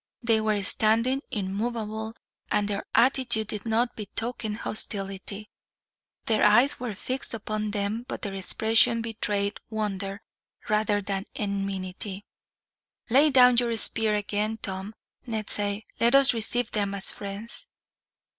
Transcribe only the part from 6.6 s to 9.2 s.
were fixed upon them, but their expression